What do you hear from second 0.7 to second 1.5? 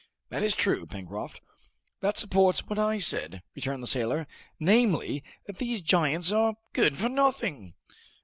Pencroft."